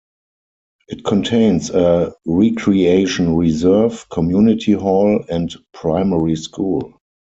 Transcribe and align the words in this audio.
It 0.87 1.03
contains 1.05 1.69
a 1.69 2.15
recreation 2.25 3.35
reserve, 3.35 4.09
community 4.09 4.71
hall 4.71 5.23
and 5.29 5.55
primary 5.73 6.35
school. 6.37 6.97